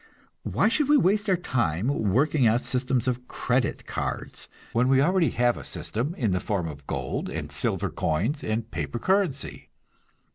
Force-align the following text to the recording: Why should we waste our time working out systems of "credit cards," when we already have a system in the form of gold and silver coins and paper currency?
Why 0.41 0.67
should 0.67 0.89
we 0.89 0.97
waste 0.97 1.29
our 1.29 1.35
time 1.37 1.85
working 2.09 2.47
out 2.47 2.61
systems 2.63 3.07
of 3.07 3.27
"credit 3.27 3.85
cards," 3.85 4.49
when 4.73 4.87
we 4.87 4.99
already 4.99 5.29
have 5.29 5.57
a 5.57 5.63
system 5.63 6.15
in 6.15 6.31
the 6.31 6.39
form 6.39 6.67
of 6.67 6.87
gold 6.87 7.29
and 7.29 7.51
silver 7.51 7.91
coins 7.91 8.43
and 8.43 8.71
paper 8.71 8.97
currency? 8.97 9.69